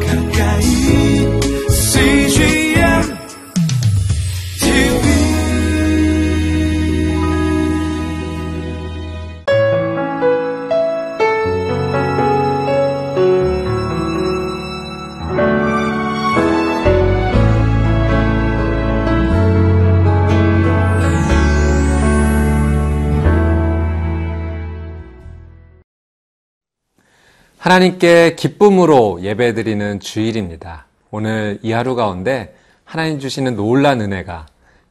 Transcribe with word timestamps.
가까 0.00 0.21
하나님께 27.62 28.34
기쁨으로 28.34 29.22
예배드리는 29.22 30.00
주일입니다. 30.00 30.86
오늘 31.12 31.60
이 31.62 31.70
하루 31.70 31.94
가운데 31.94 32.56
하나님 32.82 33.20
주시는 33.20 33.54
놀란 33.54 34.00
은혜가 34.00 34.46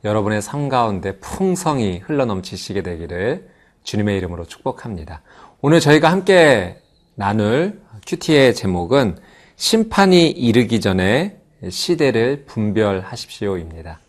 여러분의 0.05 0.41
삶 0.41 0.69
가운데 0.69 1.17
풍성히 1.19 1.97
흘러넘치시게 1.97 2.81
되기를 2.81 3.49
주님의 3.83 4.15
이름으로 4.19 4.45
축복합니다. 4.45 5.21
오늘 5.59 5.81
저희가 5.81 6.09
함께 6.09 6.81
나눌 7.15 7.81
큐티의 8.07 8.55
제목은 8.55 9.17
심판이 9.57 10.29
이르기 10.29 10.79
전에 10.79 11.41
시대를 11.69 12.45
분별하십시오입니다. 12.45 13.99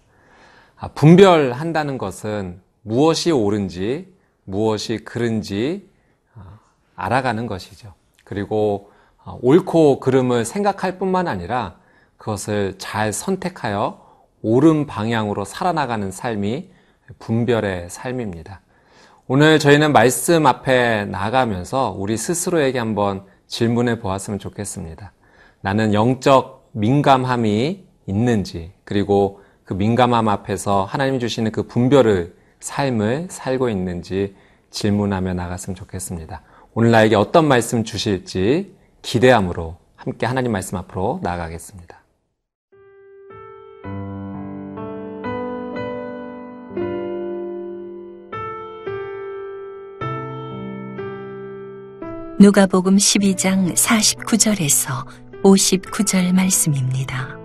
아, 0.76 0.88
분별한다는 0.94 1.98
것은 1.98 2.60
무엇이 2.82 3.32
옳은지 3.32 4.14
무엇이 4.44 4.98
그른지 4.98 5.88
아, 6.36 6.60
알아가는 6.94 7.48
것이죠. 7.48 7.94
그리고 8.24 8.90
어, 9.24 9.38
옳고 9.42 10.00
그름을 10.00 10.44
생각할 10.44 10.98
뿐만 10.98 11.28
아니라 11.28 11.76
그것을 12.16 12.74
잘 12.78 13.12
선택하여 13.12 14.00
옳은 14.42 14.86
방향으로 14.86 15.44
살아나가는 15.44 16.10
삶이 16.10 16.70
분별의 17.18 17.90
삶입니다. 17.90 18.60
오늘 19.28 19.58
저희는 19.58 19.92
말씀 19.92 20.46
앞에 20.46 21.04
나가면서 21.06 21.94
우리 21.96 22.16
스스로에게 22.16 22.78
한번 22.78 23.24
질문해 23.46 24.00
보았으면 24.00 24.38
좋겠습니다. 24.38 25.12
나는 25.60 25.94
영적 25.94 26.70
민감함이 26.72 27.86
있는지, 28.06 28.72
그리고 28.84 29.42
그 29.64 29.74
민감함 29.74 30.28
앞에서 30.28 30.84
하나님 30.84 31.20
주시는 31.20 31.52
그 31.52 31.64
분별의 31.64 32.32
삶을 32.60 33.28
살고 33.30 33.68
있는지 33.68 34.34
질문하며 34.70 35.34
나갔으면 35.34 35.76
좋겠습니다. 35.76 36.42
오늘 36.74 36.90
나에게 36.90 37.16
어떤 37.16 37.46
말씀 37.46 37.84
주실지 37.84 38.74
기대함으로 39.02 39.76
함께 39.94 40.24
하나님 40.24 40.52
말씀 40.52 40.78
앞으로 40.78 41.20
나아가겠습니다. 41.22 42.02
누가복음 52.40 52.96
12장 52.96 53.74
49절에서 53.74 55.06
59절 55.42 56.32
말씀입니다. 56.32 57.36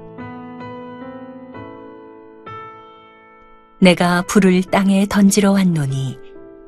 내가 3.82 4.22
불을 4.22 4.64
땅에 4.64 5.06
던지러 5.06 5.52
왔노니 5.52 6.18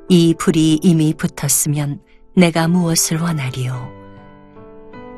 이 0.10 0.36
불이 0.38 0.82
이미 0.84 1.14
붙었으면 1.14 2.02
내가 2.40 2.70
무엇을 2.70 3.20
원하리요? 3.20 3.92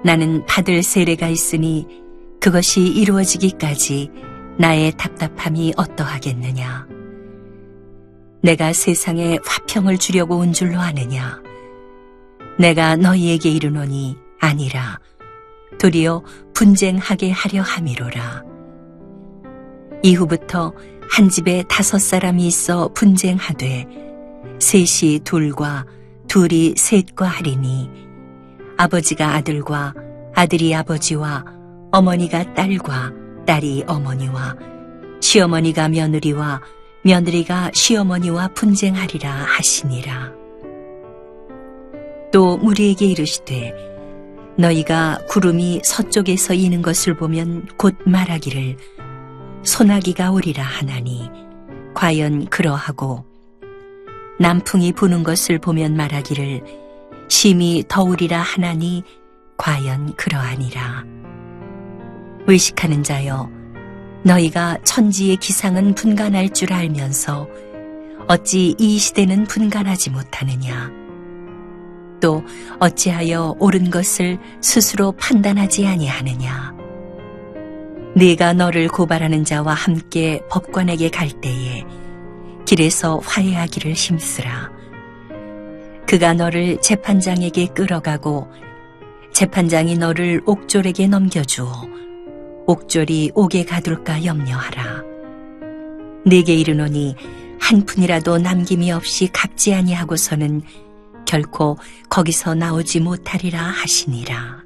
나는 0.04 0.44
받을 0.48 0.82
세례가 0.82 1.28
있으니 1.28 1.86
그것이 2.40 2.82
이루어지기까지 2.82 4.10
나의 4.58 4.94
답답함이 4.98 5.74
어떠하겠느냐? 5.78 6.88
내가 8.42 8.74
세상에 8.74 9.38
화평을 9.46 10.00
주려고 10.00 10.38
온 10.38 10.52
줄로 10.52 10.80
아느냐? 10.80 11.40
내가 12.58 12.96
너희에게 12.96 13.52
이르노니 13.52 14.18
아니라 14.40 15.00
도리어 15.80 16.24
분쟁하게 16.56 17.30
하려 17.30 17.62
함이로라. 17.62 18.44
이후부터 20.02 20.74
한 21.12 21.30
집에 21.30 21.64
다섯 21.70 22.00
사람이 22.00 22.48
있어 22.48 22.88
분쟁하되 22.96 23.86
셋이 24.58 25.20
둘과 25.20 25.86
둘이 26.32 26.76
셋과 26.78 27.26
하리니 27.28 27.90
아버지가 28.78 29.36
아들과 29.36 29.94
아들이 30.34 30.74
아버지와 30.74 31.44
어머니가 31.92 32.54
딸과 32.54 33.12
딸이 33.46 33.84
어머니와 33.86 34.56
시어머니가 35.20 35.90
며느리와 35.90 36.62
며느리가 37.04 37.72
시어머니와 37.74 38.48
분쟁하리라 38.54 39.30
하시니라. 39.30 40.32
또 42.32 42.56
무리에게 42.60 43.08
이르시되 43.08 43.74
너희가 44.58 45.20
구름이 45.28 45.82
서쪽에서 45.84 46.54
이는 46.54 46.82
것을 46.82 47.18
보면 47.18 47.68
곧 47.78 47.98
말하기를 48.06 48.78
소나기가 49.64 50.32
오리라 50.32 50.64
하나니 50.64 51.30
과연 51.94 52.46
그러하고 52.46 53.30
남풍이 54.42 54.94
부는 54.94 55.22
것을 55.22 55.60
보면 55.60 55.96
말하기를 55.96 56.64
심히 57.30 57.84
더우리라 57.88 58.40
하나니 58.40 59.04
과연 59.56 60.16
그러하니라. 60.16 61.06
의식하는 62.48 63.04
자여 63.04 63.52
너희가 64.24 64.80
천지의 64.84 65.38
기상은 65.38 65.94
분간할 65.94 66.50
줄 66.50 66.74
알면서 66.74 67.48
어찌 68.28 68.74
이 68.80 68.98
시대는 68.98 69.44
분간하지 69.44 70.10
못하느냐. 70.10 70.90
또 72.20 72.44
어찌하여 72.80 73.58
옳은 73.60 73.92
것을 73.92 74.40
스스로 74.60 75.12
판단하지 75.12 75.86
아니하느냐. 75.86 76.74
네가 78.16 78.54
너를 78.54 78.88
고발하는 78.88 79.46
자와 79.46 79.76
함께 79.76 80.42
법관에게 80.50 81.12
갈 81.12 81.30
때에 81.30 81.86
길에서 82.72 83.20
화해하기를 83.26 83.92
힘쓰라. 83.92 84.72
그가 86.08 86.34
너를 86.34 86.80
재판장에게 86.82 87.68
끌어가고 87.68 88.48
재판장이 89.34 89.98
너를 89.98 90.42
옥졸에게 90.46 91.08
넘겨주어 91.08 91.70
옥졸이 92.68 93.32
옥에 93.36 93.66
가둘까 93.66 94.24
염려하라. 94.24 95.04
네게 96.26 96.56
이르노니 96.56 97.18
한 97.60 97.86
푼이라도 97.86 98.38
남김이 98.38 98.90
없이 98.94 99.28
갚지 99.34 99.74
아니하고서는 99.74 100.62
결코 101.26 101.78
거기서 102.08 102.56
나오지 102.56 103.02
못하리라 103.02 103.60
하시니라. 103.60 104.61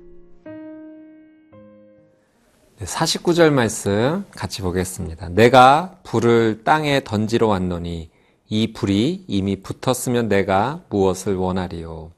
49절 2.81 3.51
말씀 3.51 4.25
같이 4.31 4.61
보겠습니다. 4.61 5.29
내가 5.29 5.97
불을 6.03 6.63
땅에 6.65 7.03
던지러 7.03 7.47
왔노니 7.47 8.09
이 8.49 8.73
불이 8.73 9.25
이미 9.27 9.55
붙었으면 9.61 10.27
내가 10.27 10.81
무엇을 10.89 11.35
원하리요. 11.35 12.11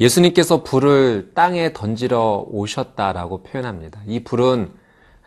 예수님께서 0.00 0.62
불을 0.62 1.32
땅에 1.34 1.72
던지러 1.74 2.46
오셨다라고 2.48 3.42
표현합니다. 3.42 4.00
이 4.06 4.24
불은 4.24 4.70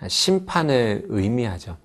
심판을 0.07 1.05
의미하죠. 1.09 1.77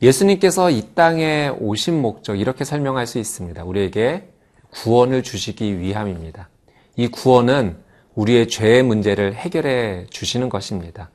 예수님께서 0.00 0.70
이 0.70 0.94
땅에 0.94 1.48
오신 1.48 2.00
목적 2.00 2.38
이렇게 2.38 2.64
설명할 2.64 3.08
수 3.08 3.18
있습니다. 3.18 3.64
우리에게 3.64 4.28
구원을 4.70 5.24
주시기 5.24 5.80
위함입니다. 5.80 6.48
이 6.96 7.08
구원은 7.08 7.76
우리의 8.14 8.48
죄의 8.48 8.84
문제를 8.84 9.34
해결해 9.34 10.06
주시는 10.10 10.48
것입니다. 10.48 11.10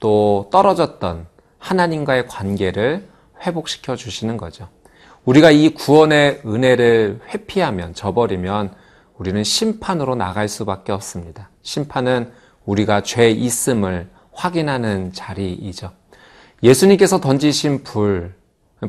또 0.00 0.48
떨어졌던 0.50 1.26
하나님과의 1.58 2.26
관계를 2.26 3.08
회복시켜 3.46 3.96
주시는 3.96 4.36
거죠. 4.36 4.68
우리가 5.24 5.50
이 5.50 5.74
구원의 5.74 6.40
은혜를 6.46 7.20
회피하면, 7.28 7.94
저버리면 7.94 8.72
우리는 9.18 9.44
심판으로 9.44 10.14
나갈 10.14 10.48
수밖에 10.48 10.92
없습니다. 10.92 11.50
심판은 11.62 12.32
우리가 12.64 13.02
죄 13.02 13.30
있음을 13.30 14.08
확인하는 14.32 15.12
자리이죠. 15.12 15.92
예수님께서 16.62 17.20
던지신 17.20 17.84
불, 17.84 18.34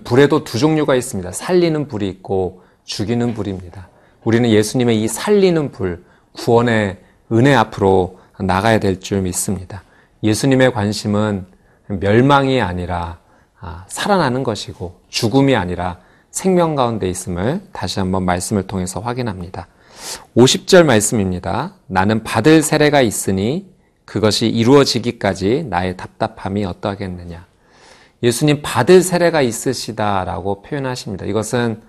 불에도 0.06 0.46
두 0.46 0.58
종류가 0.58 0.96
있습니다. 0.96 1.34
살리는 1.34 1.88
불이 1.90 2.08
있고 2.08 2.64
죽이는 2.86 3.34
불입니다. 3.34 3.90
우리는 4.24 4.50
예수님의 4.50 5.02
이 5.02 5.08
살리는 5.10 5.72
불, 5.72 6.06
구원의 6.34 6.98
은혜 7.34 7.54
앞으로 7.54 8.20
나가야 8.40 8.80
될 8.80 9.00
줄 9.00 9.22
믿습니다. 9.22 9.84
예수님의 10.24 10.74
관심은 10.74 11.46
멸망이 11.88 12.62
아니라 12.62 13.20
아, 13.60 13.86
살아나는 13.88 14.44
것이고 14.44 15.02
죽음이 15.10 15.56
아니라 15.56 16.00
생명 16.32 16.76
가운데 16.76 17.10
있음을 17.10 17.62
다시 17.72 18.00
한번 18.00 18.24
말씀을 18.24 18.68
통해서 18.68 19.00
확인합니다. 19.00 19.68
50절 20.36 20.84
말씀입니다. 20.84 21.76
나는 21.88 22.24
받을 22.24 22.62
세례가 22.62 23.02
있으니 23.02 23.70
그것이 24.06 24.48
이루어지기까지 24.48 25.68
나의 25.70 25.98
답답함이 25.98 26.66
어떠하겠느냐. 26.66 27.46
예수님 28.24 28.62
받을 28.62 29.02
세례가 29.02 29.42
있으시다라고 29.42 30.62
표현하십니다. 30.64 31.26
이것은 31.26 31.82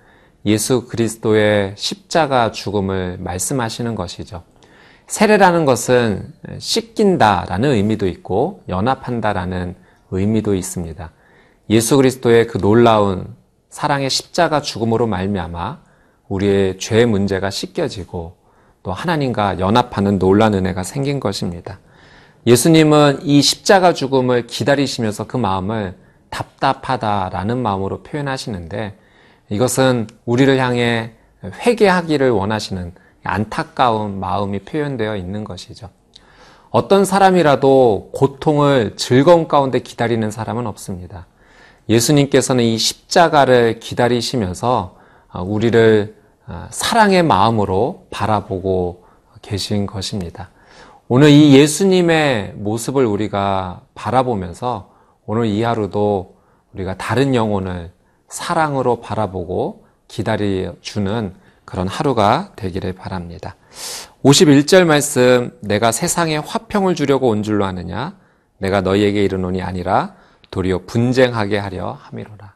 예수 0.44 0.86
그리스도의 0.88 1.74
십자가 1.76 2.50
죽음을 2.50 3.18
말씀하시는 3.20 3.94
것이죠. 3.94 4.42
세례라는 5.12 5.66
것은 5.66 6.32
씻긴다라는 6.58 7.72
의미도 7.72 8.08
있고 8.08 8.62
연합한다라는 8.70 9.74
의미도 10.10 10.54
있습니다. 10.54 11.10
예수 11.68 11.96
그리스도의 11.98 12.46
그 12.46 12.56
놀라운 12.56 13.26
사랑의 13.68 14.08
십자가 14.08 14.62
죽음으로 14.62 15.06
말미암아 15.06 15.80
우리의 16.28 16.78
죄 16.78 17.04
문제가 17.04 17.50
씻겨지고 17.50 18.36
또 18.82 18.92
하나님과 18.94 19.60
연합하는 19.60 20.18
놀란 20.18 20.54
은혜가 20.54 20.82
생긴 20.82 21.20
것입니다. 21.20 21.78
예수님은 22.46 23.18
이 23.20 23.42
십자가 23.42 23.92
죽음을 23.92 24.46
기다리시면서 24.46 25.26
그 25.26 25.36
마음을 25.36 25.94
답답하다라는 26.30 27.58
마음으로 27.58 28.02
표현하시는데 28.02 28.96
이것은 29.50 30.06
우리를 30.24 30.58
향해 30.58 31.12
회개하기를 31.44 32.30
원하시는 32.30 32.94
안타까운 33.24 34.18
마음이 34.20 34.60
표현되어 34.60 35.16
있는 35.16 35.44
것이죠. 35.44 35.90
어떤 36.70 37.04
사람이라도 37.04 38.10
고통을 38.12 38.96
즐거움 38.96 39.46
가운데 39.46 39.78
기다리는 39.78 40.30
사람은 40.30 40.66
없습니다. 40.66 41.26
예수님께서는 41.88 42.64
이 42.64 42.78
십자가를 42.78 43.80
기다리시면서 43.80 44.96
우리를 45.44 46.16
사랑의 46.70 47.22
마음으로 47.22 48.06
바라보고 48.10 49.04
계신 49.42 49.86
것입니다. 49.86 50.50
오늘 51.08 51.28
이 51.28 51.54
예수님의 51.54 52.54
모습을 52.56 53.04
우리가 53.04 53.82
바라보면서 53.94 54.90
오늘 55.26 55.46
이 55.46 55.62
하루도 55.62 56.36
우리가 56.72 56.96
다른 56.96 57.34
영혼을 57.34 57.90
사랑으로 58.28 59.00
바라보고 59.00 59.84
기다려주는 60.08 61.34
그런 61.64 61.88
하루가 61.88 62.52
되기를 62.56 62.92
바랍니다. 62.92 63.56
51절 64.24 64.84
말씀, 64.84 65.56
내가 65.60 65.92
세상에 65.92 66.36
화평을 66.36 66.94
주려고 66.94 67.28
온 67.28 67.42
줄로 67.42 67.64
아느냐? 67.64 68.16
내가 68.58 68.80
너희에게 68.80 69.24
이르노니 69.24 69.62
아니라 69.62 70.14
도리어 70.50 70.82
분쟁하게 70.86 71.58
하려 71.58 71.98
함이로라. 72.00 72.54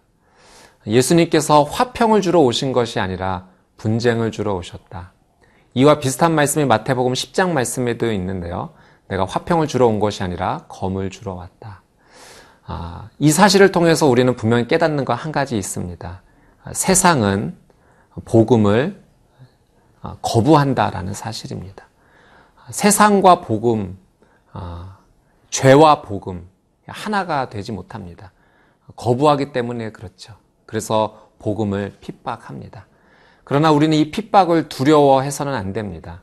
예수님께서 0.87 1.65
화평을 1.65 2.21
주러 2.21 2.41
오신 2.41 2.73
것이 2.73 3.01
아니라 3.01 3.49
분쟁을 3.77 4.31
주러 4.31 4.55
오셨다. 4.55 5.13
이와 5.75 5.99
비슷한 5.99 6.35
말씀이 6.35 6.65
마태복음 6.65 7.13
10장 7.13 7.51
말씀에도 7.51 8.11
있는데요. 8.13 8.75
내가 9.09 9.25
화평을 9.25 9.67
주러 9.67 9.87
온 9.87 10.01
것이 10.01 10.23
아니라 10.23 10.65
검을 10.69 11.11
주러 11.11 11.35
왔다. 11.35 11.83
아, 12.65 13.09
이 13.19 13.31
사실을 13.31 13.73
통해서 13.73 14.07
우리는 14.07 14.35
분명히 14.37 14.67
깨닫는 14.67 15.05
거한 15.05 15.33
가지 15.33 15.57
있습니다. 15.57 16.23
아, 16.65 16.73
세상은 16.73 17.57
복음을 18.25 19.03
아, 20.03 20.17
거부한다라는 20.23 21.15
사실입니다. 21.15 21.87
세상과 22.71 23.41
복음, 23.43 23.99
죄와 25.51 26.03
복음 26.03 26.49
하나가 26.87 27.49
되지 27.49 27.73
못합니다. 27.73 28.33
거부하기 28.97 29.53
때문에 29.53 29.93
그렇죠. 29.93 30.35
그래서 30.65 31.31
복음을 31.39 31.97
핍박합니다. 32.01 32.87
그러나 33.45 33.71
우리는 33.71 33.97
이 33.97 34.11
핍박을 34.11 34.69
두려워해서는 34.69 35.55
안 35.55 35.73
됩니다. 35.73 36.23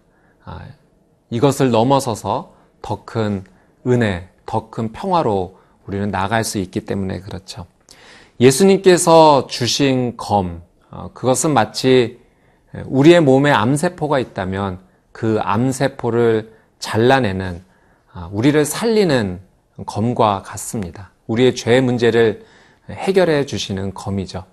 이것을 1.30 1.72
넘어서서 1.72 2.54
더 2.82 3.06
큰 3.06 3.46
은혜, 3.88 4.30
더 4.46 4.70
큰 4.70 4.92
평화로 4.92 5.58
우리는 5.88 6.12
나갈 6.12 6.44
수 6.44 6.58
있기 6.58 6.82
때문에 6.82 7.20
그렇죠. 7.22 7.66
예수님께서 8.40 9.48
주신 9.48 10.18
검, 10.18 10.58
어, 10.58 10.73
그것은 11.14 11.54
마치 11.54 12.20
우리의 12.86 13.22
몸에 13.22 13.52
암세포가 13.52 14.20
있다면 14.20 14.80
그 15.12 15.40
암세포를 15.42 16.54
잘라내는, 16.80 17.64
아, 18.12 18.30
우리를 18.32 18.66
살리는 18.66 19.40
검과 19.86 20.42
같습니다. 20.44 21.12
우리의 21.28 21.56
죄 21.56 21.80
문제를 21.82 22.46
해결해 22.90 23.46
주시는 23.46 23.94
검이죠. 23.94 24.44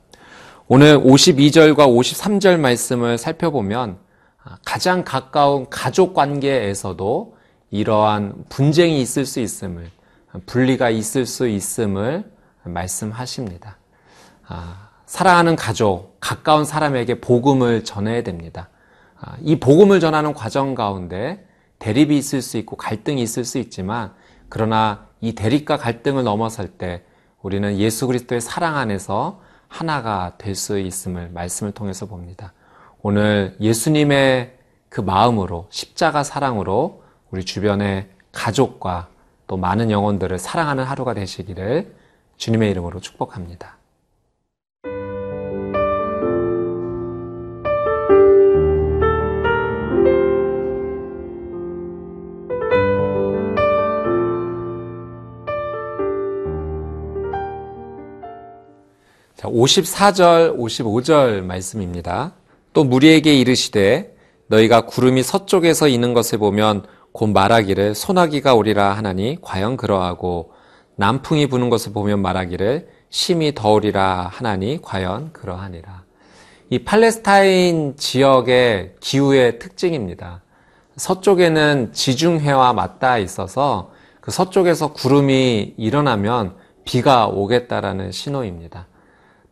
오늘 0.69 0.99
52절과 0.99 1.77
53절 1.77 2.61
말씀을 2.61 3.19
살펴보면 3.19 3.99
아, 4.45 4.57
가장 4.65 5.05
가까운 5.05 5.69
가족 5.69 6.15
관계에서도 6.15 7.37
이러한 7.71 8.45
분쟁이 8.49 9.01
있을 9.01 9.27
수 9.27 9.41
있음을 9.41 9.91
분리가 10.47 10.91
있을 10.91 11.27
수 11.27 11.49
있음을 11.49 12.31
말씀하십니다. 12.63 13.79
아, 15.11 15.21
사랑하는 15.21 15.57
가족, 15.57 16.17
가까운 16.21 16.65
사람에게 16.65 17.21
복음을 17.21 17.85
전해야 17.85 18.23
됩니다. 18.23 18.69
아, 19.21 19.37
이 19.41 19.59
복음을 19.59 19.99
전하는 19.99 20.33
과정 20.35 20.75
가운데 20.77 21.45
대립이 21.81 22.17
있을 22.17 22.43
수 22.43 22.59
있고 22.59 22.77
갈등이 22.77 23.21
있을 23.21 23.45
수 23.45 23.59
있지만 23.59 24.13
그러나 24.49 25.09
이 25.21 25.35
대립과 25.35 25.79
갈등을 25.79 26.23
넘어설 26.23 26.69
때 26.69 27.03
우리는 27.43 27.77
예수 27.79 28.07
그리스도의 28.07 28.41
사랑 28.41 28.77
안에서 28.77 29.41
하나가 29.69 30.35
될 30.39 30.55
수 30.55 30.79
있음을 30.79 31.31
말씀을 31.31 31.73
통해서 31.73 32.07
봅니다. 32.07 32.53
오늘 33.03 33.57
예수님의 33.61 34.59
그 34.89 35.01
마음으로 35.01 35.67
십자가 35.71 36.23
사랑으로 36.23 37.03
우리 37.31 37.45
주변의 37.45 38.09
가족과 38.33 39.09
또 39.47 39.57
많은 39.57 39.91
영혼들을 39.91 40.39
사랑하는 40.39 40.85
하루가 40.85 41.15
되시기를 41.15 41.95
주님의 42.37 42.71
이름으로 42.71 43.01
축복합니다. 43.01 43.80
54절, 59.53 60.57
55절 60.59 61.43
말씀입니다. 61.43 62.35
또 62.73 62.85
무리에게 62.85 63.35
이르시되 63.35 64.15
너희가 64.47 64.83
구름이 64.83 65.23
서쪽에서 65.23 65.89
이는 65.89 66.15
것을 66.15 66.39
보면 66.39 66.85
곧 67.13 67.29
말하기를 67.29 67.95
소나기가 67.95 68.55
오리라 68.55 68.93
하나니 68.93 69.39
과연 69.43 69.77
그러하고 69.77 70.53
남풍이 70.97 71.47
부는 71.49 71.71
것을 71.71 71.93
보면 71.93 72.21
말하기를 72.21 72.89
심히 73.11 73.55
더우리라 73.55 74.29
하나니 74.33 74.81
과연 74.83 75.33
그러하니라. 75.33 76.05
이 76.71 76.85
팔레스타인 76.85 77.97
지역의 77.97 78.95
기후의 79.01 79.59
특징입니다. 79.59 80.43
서쪽에는 80.97 81.93
지중해와 81.93 82.73
맞닿아 82.75 83.19
있어서 83.19 83.91
그 84.21 84.31
서쪽에서 84.31 84.93
구름이 84.93 85.75
일어나면 85.77 86.55
비가 86.85 87.27
오겠다라는 87.27 88.13
신호입니다. 88.13 88.87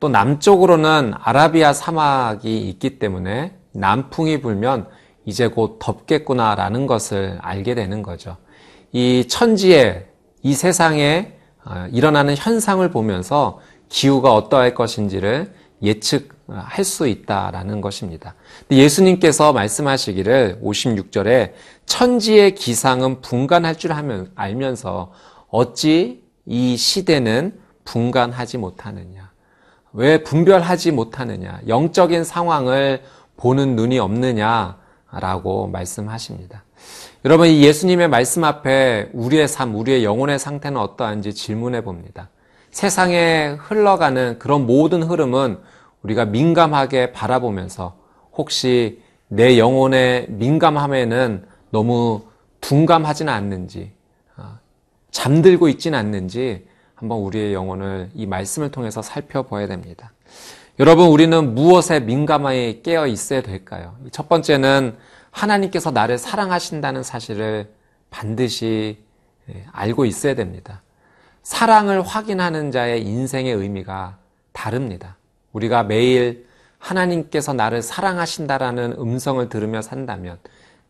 또 0.00 0.08
남쪽으로는 0.08 1.12
아라비아 1.18 1.72
사막이 1.72 2.68
있기 2.68 2.98
때문에 2.98 3.54
남풍이 3.72 4.40
불면 4.40 4.86
이제 5.24 5.48
곧 5.48 5.78
덥겠구나라는 5.80 6.86
것을 6.86 7.38
알게 7.42 7.74
되는 7.74 8.02
거죠. 8.02 8.36
이 8.92 9.26
천지에, 9.28 10.06
이 10.42 10.54
세상에 10.54 11.34
어, 11.64 11.86
일어나는 11.92 12.34
현상을 12.36 12.88
보면서 12.90 13.60
기후가 13.88 14.34
어떠할 14.34 14.74
것인지를 14.74 15.52
예측할 15.82 16.84
수 16.84 17.06
있다라는 17.06 17.80
것입니다. 17.80 18.34
예수님께서 18.70 19.52
말씀하시기를 19.52 20.60
56절에 20.62 21.52
천지의 21.86 22.54
기상은 22.54 23.20
분간할 23.20 23.76
줄 23.76 23.92
알면서 24.34 25.12
어찌 25.50 26.22
이 26.46 26.76
시대는 26.76 27.58
분간하지 27.84 28.58
못하느냐. 28.58 29.27
왜 29.92 30.22
분별하지 30.22 30.92
못하느냐. 30.92 31.60
영적인 31.66 32.24
상황을 32.24 33.02
보는 33.36 33.76
눈이 33.76 33.98
없느냐. 33.98 34.76
라고 35.10 35.68
말씀하십니다. 35.68 36.64
여러분, 37.24 37.48
이 37.48 37.62
예수님의 37.62 38.08
말씀 38.08 38.44
앞에 38.44 39.10
우리의 39.12 39.48
삶, 39.48 39.74
우리의 39.74 40.04
영혼의 40.04 40.38
상태는 40.38 40.78
어떠한지 40.78 41.34
질문해 41.34 41.82
봅니다. 41.82 42.28
세상에 42.70 43.56
흘러가는 43.58 44.38
그런 44.38 44.66
모든 44.66 45.02
흐름은 45.02 45.58
우리가 46.02 46.26
민감하게 46.26 47.12
바라보면서 47.12 47.96
혹시 48.34 49.02
내 49.28 49.58
영혼의 49.58 50.26
민감함에는 50.28 51.46
너무 51.70 52.22
둔감하지는 52.60 53.32
않는지, 53.32 53.92
어, 54.36 54.58
잠들고 55.10 55.68
있지는 55.68 55.98
않는지 55.98 56.66
한번 56.98 57.18
우리의 57.20 57.54
영혼을 57.54 58.10
이 58.14 58.26
말씀을 58.26 58.72
통해서 58.72 59.02
살펴봐야 59.02 59.68
됩니다. 59.68 60.10
여러분, 60.80 61.08
우리는 61.08 61.54
무엇에 61.54 62.00
민감하게 62.00 62.82
깨어 62.82 63.06
있어야 63.06 63.40
될까요? 63.40 63.94
첫 64.10 64.28
번째는 64.28 64.96
하나님께서 65.30 65.92
나를 65.92 66.18
사랑하신다는 66.18 67.04
사실을 67.04 67.70
반드시 68.10 68.98
예, 69.48 69.64
알고 69.70 70.06
있어야 70.06 70.34
됩니다. 70.34 70.82
사랑을 71.44 72.02
확인하는 72.02 72.72
자의 72.72 73.02
인생의 73.02 73.54
의미가 73.54 74.18
다릅니다. 74.52 75.16
우리가 75.52 75.84
매일 75.84 76.46
하나님께서 76.78 77.52
나를 77.52 77.80
사랑하신다라는 77.80 78.96
음성을 78.98 79.48
들으며 79.48 79.82
산다면 79.82 80.38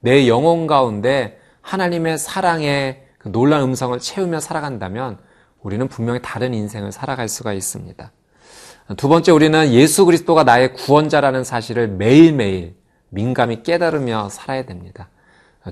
내 0.01 0.27
영혼 0.27 0.67
가운데 0.67 1.39
하나님의 1.61 2.17
사랑의 2.17 3.05
그 3.19 3.31
놀란 3.31 3.63
음성을 3.63 3.99
채우며 3.99 4.41
살아간다면 4.41 5.19
우리는 5.63 5.87
분명히 5.89 6.21
다른 6.23 6.55
인생을 6.55 6.93
살아갈 6.93 7.29
수가 7.29 7.53
있습니다. 7.53 8.13
두 8.97 9.09
번째, 9.09 9.33
우리는 9.33 9.73
예수 9.73 10.05
그리스도가 10.07 10.45
나의 10.45 10.73
구원자라는 10.73 11.45
사실을 11.45 11.89
매일매일 11.89 12.75
민감히 13.11 13.63
깨달으며 13.63 14.29
살아야 14.31 14.65
됩니다. 14.65 15.09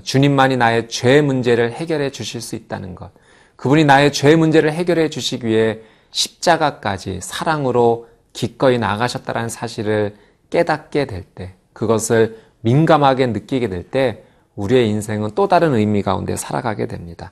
주님만이 0.03 0.57
나의 0.57 0.89
죄 0.89 1.21
문제를 1.21 1.71
해결해 1.71 2.11
주실 2.11 2.41
수 2.41 2.55
있다는 2.55 2.93
것. 2.93 3.11
그분이 3.55 3.85
나의 3.85 4.13
죄 4.13 4.35
문제를 4.35 4.71
해결해 4.71 5.09
주시기 5.09 5.47
위해 5.47 5.79
십자가까지 6.11 7.19
사랑으로 7.21 8.07
기꺼이 8.33 8.77
나가셨다는 8.77 9.49
사실을 9.49 10.15
깨닫게 10.51 11.05
될 11.05 11.23
때, 11.23 11.55
그것을 11.73 12.39
민감하게 12.61 13.27
느끼게 13.27 13.69
될 13.69 13.89
때, 13.89 14.23
우리의 14.55 14.89
인생은 14.89 15.31
또 15.33 15.47
다른 15.47 15.73
의미 15.73 16.03
가운데 16.03 16.35
살아가게 16.35 16.87
됩니다. 16.87 17.31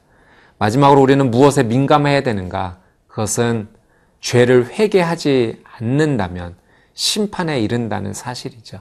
마지막으로 0.57 1.01
우리는 1.01 1.29
무엇에 1.29 1.63
민감해야 1.63 2.21
되는가? 2.21 2.77
그것은 3.07 3.67
죄를 4.21 4.71
회개하지 4.71 5.63
않는다면 5.63 6.55
심판에 6.93 7.59
이른다는 7.59 8.13
사실이죠. 8.13 8.79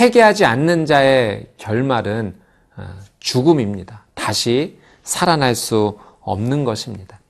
회개하지 0.00 0.44
않는 0.44 0.86
자의 0.86 1.46
결말은 1.58 2.36
어, 2.76 2.88
죽음입니다. 3.20 4.04
다시 4.14 4.78
살아날 5.02 5.54
수 5.54 5.98
없는 6.20 6.64
것입니다. 6.64 7.20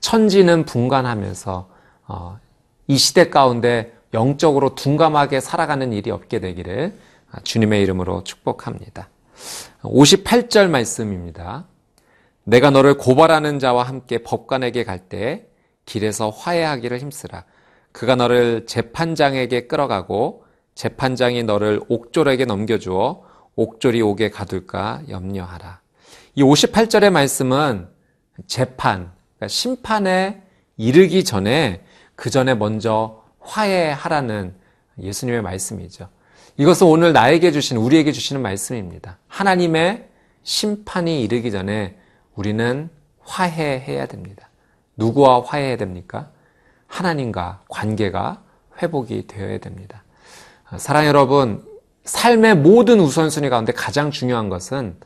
천지는 0.00 0.64
분간하면서 0.64 1.68
어, 2.06 2.38
이 2.86 2.96
시대 2.96 3.28
가운데 3.28 3.92
영적으로 4.14 4.74
둔감하게 4.74 5.40
살아가는 5.40 5.92
일이 5.92 6.10
없게 6.10 6.40
되기를 6.40 6.96
주님의 7.42 7.82
이름으로 7.82 8.24
축복합니다. 8.24 9.08
58절 9.82 10.68
말씀입니다. 10.70 11.64
내가 12.48 12.70
너를 12.70 12.96
고발하는 12.96 13.58
자와 13.58 13.82
함께 13.82 14.18
법관에게 14.18 14.84
갈때 14.84 15.46
길에서 15.84 16.30
화해하기를 16.30 16.98
힘쓰라. 16.98 17.44
그가 17.90 18.14
너를 18.14 18.66
재판장에게 18.66 19.66
끌어가고 19.66 20.44
재판장이 20.76 21.42
너를 21.42 21.80
옥졸에게 21.88 22.44
넘겨주어 22.44 23.24
옥졸이 23.56 24.00
옥에 24.00 24.30
가둘까 24.30 25.02
염려하라. 25.08 25.80
이 26.36 26.42
58절의 26.42 27.10
말씀은 27.10 27.88
재판, 28.46 29.10
그러니까 29.36 29.48
심판에 29.48 30.42
이르기 30.76 31.24
전에 31.24 31.82
그 32.14 32.30
전에 32.30 32.54
먼저 32.54 33.24
화해하라는 33.40 34.54
예수님의 35.00 35.42
말씀이죠. 35.42 36.08
이것은 36.58 36.86
오늘 36.86 37.12
나에게 37.12 37.50
주신, 37.50 37.76
우리에게 37.76 38.12
주시는 38.12 38.40
말씀입니다. 38.40 39.18
하나님의 39.26 40.06
심판이 40.44 41.22
이르기 41.22 41.50
전에 41.50 41.96
우리는 42.36 42.88
화해해야 43.20 44.06
됩니다. 44.06 44.48
누구와 44.96 45.42
화해해야 45.44 45.76
됩니까? 45.76 46.30
하나님과 46.86 47.62
관계가 47.68 48.42
회복이 48.80 49.26
되어야 49.26 49.58
됩니다. 49.58 50.04
사랑 50.76 51.06
여러분, 51.06 51.64
삶의 52.04 52.56
모든 52.56 53.00
우선순위 53.00 53.48
가운데 53.48 53.72
가장 53.72 54.10
중요한 54.10 54.48
것은 54.48 54.96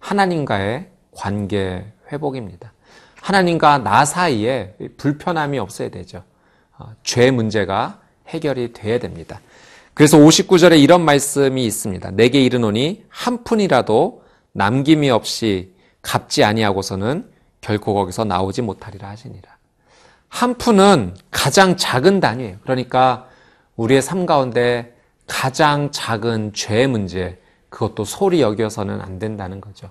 하나님과의 0.00 0.88
관계 1.12 1.84
회복입니다. 2.10 2.72
하나님과 3.20 3.78
나 3.78 4.04
사이에 4.04 4.74
불편함이 4.96 5.58
없어야 5.58 5.90
되죠. 5.90 6.24
어, 6.78 6.92
죄 7.02 7.30
문제가 7.30 8.00
해결이 8.28 8.72
돼야 8.72 8.98
됩니다. 8.98 9.40
그래서 9.94 10.16
59절에 10.16 10.80
이런 10.80 11.04
말씀이 11.04 11.64
있습니다. 11.64 12.12
내게 12.12 12.40
이르노니 12.42 13.04
한 13.08 13.42
푼이라도 13.42 14.22
남김이 14.52 15.10
없이 15.10 15.74
갚지 16.02 16.44
아니하고서는 16.44 17.30
결코 17.60 17.94
거기서 17.94 18.24
나오지 18.24 18.62
못하리라 18.62 19.08
하시니라. 19.08 19.58
한 20.28 20.54
푼은 20.54 21.16
가장 21.30 21.76
작은 21.76 22.20
단위예요. 22.20 22.58
그러니까 22.62 23.26
우리의 23.76 24.02
삶 24.02 24.26
가운데 24.26 24.96
가장 25.26 25.90
작은 25.90 26.52
죄 26.54 26.86
문제, 26.86 27.40
그것도 27.68 28.04
소리 28.04 28.40
여겨서는 28.40 29.00
안 29.00 29.18
된다는 29.18 29.60
거죠. 29.60 29.90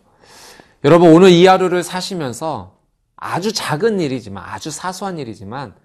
여러분, 0.84 1.14
오늘 1.14 1.30
이 1.30 1.46
하루를 1.46 1.84
사시면서 1.84 2.76
아주 3.16 3.54
작은 3.54 4.00
일이지만, 4.00 4.44
아주 4.46 4.72
사소한 4.72 5.18
일이지만, 5.20 5.76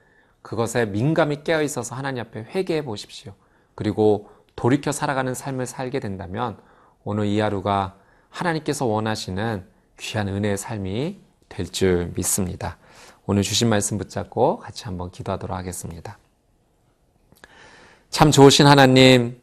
그것에 0.43 0.87
민감히 0.87 1.45
깨어 1.45 1.63
있어서 1.63 1.95
하나님 1.95 2.23
앞에 2.23 2.47
회개해 2.55 2.85
보십시오. 2.85 3.33
그리고 3.75 4.31
돌이켜 4.57 4.91
살아가는 4.91 5.33
삶을 5.35 5.67
살게 5.67 6.01
된다면, 6.01 6.57
오늘 7.05 7.27
이 7.27 7.41
하루가 7.41 7.95
하나님께서 8.31 8.87
원하시는 8.87 9.65
귀한 10.03 10.27
은혜의 10.29 10.59
삶이 10.59 11.17
될 11.49 11.67
줄 11.67 12.11
믿습니다. 12.17 12.77
오늘 13.25 13.43
주신 13.43 13.69
말씀 13.69 13.99
붙잡고 13.99 14.59
같이 14.59 14.85
한번 14.85 15.11
기도하도록 15.13 15.57
하겠습니다. 15.57 16.19
참 18.11 18.33
좋으신 18.33 18.67
하나님, 18.67 19.41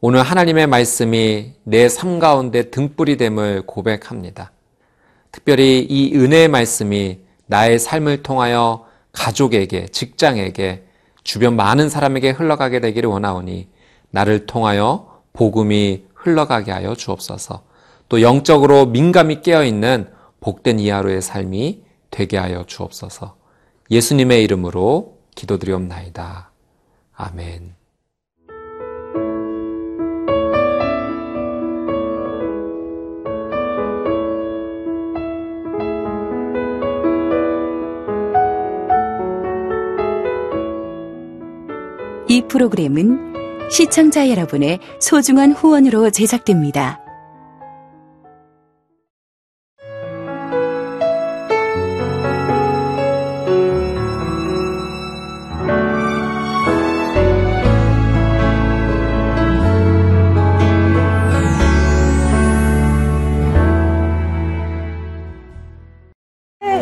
오늘 0.00 0.22
하나님의 0.22 0.66
말씀이 0.66 1.54
내 1.62 1.88
삶 1.88 2.18
가운데 2.18 2.70
등불이 2.70 3.16
됨을 3.18 3.62
고백합니다. 3.66 4.50
특별히 5.30 5.86
이 5.88 6.14
은혜의 6.16 6.48
말씀이 6.48 7.20
나의 7.46 7.78
삶을 7.78 8.24
통하여 8.24 8.86
가족에게, 9.12 9.86
직장에게, 9.88 10.86
주변 11.22 11.54
많은 11.56 11.88
사람에게 11.88 12.30
흘러가게 12.30 12.80
되기를 12.80 13.08
원하오니 13.08 13.68
나를 14.10 14.46
통하여 14.46 15.22
복음이 15.34 16.04
흘러가게 16.14 16.72
하여 16.72 16.94
주옵소서. 16.96 17.67
또 18.08 18.22
영적으로 18.22 18.86
민감히 18.86 19.42
깨어 19.42 19.64
있는 19.64 20.08
복된 20.40 20.78
이하로의 20.78 21.20
삶이 21.20 21.82
되게 22.10 22.38
하여 22.38 22.64
주옵소서. 22.64 23.36
예수님의 23.90 24.42
이름으로 24.44 25.18
기도드리옵나이다. 25.34 26.50
아멘. 27.14 27.74
이 42.30 42.42
프로그램은 42.42 43.68
시청자 43.70 44.28
여러분의 44.28 44.80
소중한 45.00 45.52
후원으로 45.52 46.10
제작됩니다. 46.10 47.07